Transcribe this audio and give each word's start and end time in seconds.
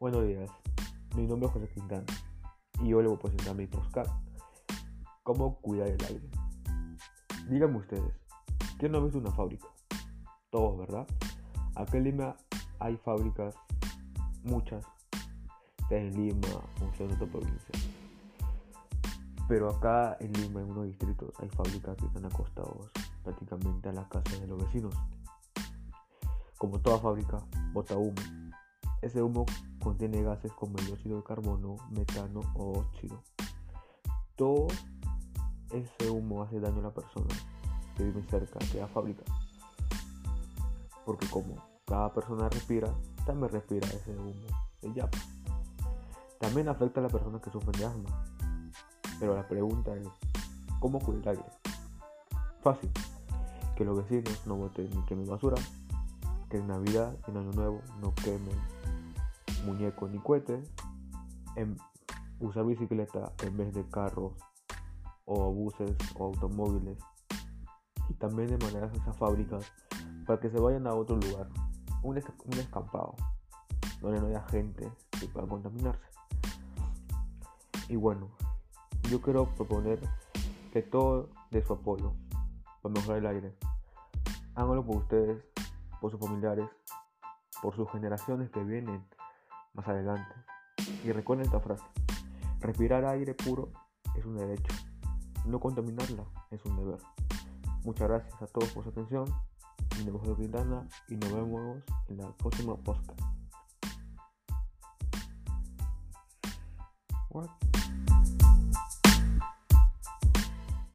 Buenos 0.00 0.26
días, 0.26 0.50
mi 1.14 1.26
nombre 1.26 1.46
es 1.46 1.52
José 1.52 1.68
Quintana 1.74 2.06
y 2.82 2.94
hoy 2.94 3.02
le 3.02 3.08
voy 3.10 3.18
a 3.18 3.20
presentar 3.20 3.54
mi 3.54 3.66
postcard 3.66 4.08
¿Cómo 5.22 5.56
cuidar 5.56 5.88
el 5.88 6.02
aire? 6.06 6.30
Díganme 7.50 7.76
ustedes, 7.76 8.18
¿quién 8.78 8.92
no 8.92 8.96
ha 8.98 9.02
visto 9.02 9.18
una 9.18 9.30
fábrica? 9.30 9.66
Todos, 10.48 10.78
¿verdad? 10.78 11.06
Acá 11.74 11.98
en 11.98 12.04
Lima 12.04 12.34
hay 12.78 12.96
fábricas, 12.96 13.54
muchas, 14.42 14.86
en 15.90 16.14
Lima 16.14 16.48
o 16.80 17.02
en 17.04 17.12
otra 17.12 17.26
provincia. 17.26 17.74
Pero 19.48 19.68
acá 19.68 20.16
en 20.20 20.32
Lima, 20.32 20.62
en 20.62 20.70
unos 20.70 20.86
distritos, 20.86 21.28
hay 21.40 21.50
fábricas 21.50 21.94
que 21.98 22.06
están 22.06 22.24
acostados 22.24 22.90
prácticamente 23.22 23.90
a 23.90 23.92
la 23.92 24.08
casa 24.08 24.34
de 24.38 24.46
los 24.46 24.64
vecinos. 24.64 24.94
Como 26.56 26.80
toda 26.80 26.98
fábrica, 26.98 27.44
bota 27.74 27.98
humo 27.98 28.14
ese 29.02 29.22
humo 29.22 29.46
contiene 29.80 30.22
gases 30.22 30.52
como 30.52 30.78
el 30.78 30.86
dióxido 30.86 31.16
de 31.16 31.24
carbono, 31.24 31.76
metano 31.90 32.40
o 32.54 32.78
óxido. 32.78 33.22
Todo 34.36 34.68
ese 35.70 36.10
humo 36.10 36.42
hace 36.42 36.60
daño 36.60 36.80
a 36.80 36.84
la 36.84 36.94
persona 36.94 37.34
que 37.96 38.04
vive 38.04 38.22
cerca 38.28 38.58
de 38.72 38.80
la 38.80 38.88
fábrica. 38.88 39.24
Porque 41.04 41.26
como 41.28 41.56
cada 41.86 42.12
persona 42.12 42.48
respira, 42.48 42.94
también 43.26 43.52
respira 43.52 43.88
ese 43.88 44.12
humo 44.16 44.32
el 44.82 44.94
yapa. 44.94 45.18
También 46.38 46.68
afecta 46.68 47.00
a 47.00 47.02
la 47.02 47.08
persona 47.08 47.40
que 47.40 47.50
sufre 47.50 47.78
de 47.78 47.84
asma. 47.84 48.24
Pero 49.18 49.34
la 49.34 49.46
pregunta 49.46 49.94
es, 49.94 50.08
¿cómo 50.78 50.98
cuidar 50.98 51.34
el 51.34 51.40
aire? 51.40 51.52
Fácil. 52.62 52.90
Que 53.76 53.84
los 53.84 53.98
vecinos 53.98 54.46
no 54.46 54.56
boten 54.56 54.88
ni 54.90 55.02
quemen 55.04 55.26
basura. 55.26 55.56
Que 56.48 56.56
en 56.56 56.66
Navidad 56.66 57.14
y 57.26 57.30
en 57.30 57.36
Año 57.36 57.52
Nuevo 57.52 57.80
no 58.00 58.14
quemen 58.14 58.58
muñeco 59.64 60.08
ni 60.08 60.18
cohete, 60.18 60.62
en 61.56 61.76
usar 62.38 62.64
bicicleta 62.64 63.32
en 63.42 63.56
vez 63.56 63.72
de 63.74 63.86
carros 63.88 64.32
o 65.24 65.52
buses 65.52 65.96
o 66.16 66.24
automóviles. 66.26 66.98
Y 68.08 68.14
también 68.14 68.48
de 68.48 68.58
maneras 68.64 68.92
esas 68.96 69.16
fábricas 69.16 69.70
para 70.26 70.40
que 70.40 70.50
se 70.50 70.58
vayan 70.58 70.86
a 70.86 70.94
otro 70.94 71.16
lugar, 71.16 71.48
un, 72.02 72.16
un 72.16 72.58
escampado 72.58 73.14
donde 74.00 74.20
no 74.20 74.26
haya 74.28 74.42
gente 74.48 74.90
que 75.18 75.26
pueda 75.28 75.46
contaminarse. 75.46 76.04
Y 77.88 77.96
bueno, 77.96 78.28
yo 79.10 79.20
quiero 79.20 79.46
proponer 79.54 80.00
que 80.72 80.82
todo 80.82 81.30
de 81.50 81.62
su 81.64 81.72
apoyo 81.72 82.12
para 82.82 82.94
mejorar 82.94 83.18
el 83.18 83.26
aire, 83.26 83.56
háganlo 84.54 84.84
por 84.84 84.96
ustedes, 84.96 85.44
por 86.00 86.10
sus 86.10 86.20
familiares, 86.20 86.68
por 87.60 87.74
sus 87.74 87.90
generaciones 87.90 88.50
que 88.50 88.62
vienen 88.62 89.04
más 89.74 89.86
adelante. 89.88 90.34
Y 91.04 91.12
recuerden 91.12 91.46
esta 91.46 91.60
frase, 91.60 91.84
respirar 92.60 93.04
aire 93.04 93.34
puro 93.34 93.72
es 94.16 94.24
un 94.24 94.36
derecho, 94.36 94.74
no 95.46 95.60
contaminarla 95.60 96.24
es 96.50 96.64
un 96.64 96.76
deber. 96.76 96.98
Muchas 97.84 98.08
gracias 98.08 98.42
a 98.42 98.46
todos 98.46 98.68
por 98.70 98.84
su 98.84 98.90
atención. 98.90 99.24
Mi 99.98 100.04
nombre 100.04 100.32
es 100.32 100.38
Quintana 100.38 100.86
y 101.08 101.16
nos 101.16 101.32
vemos 101.32 101.78
en 102.08 102.18
la 102.18 102.30
próxima 102.36 102.76
podcast. 102.76 103.20